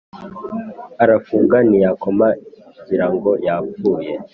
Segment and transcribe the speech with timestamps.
[1.03, 2.27] Arafunga ntiyakoma
[2.81, 4.11] ngirango yapfuye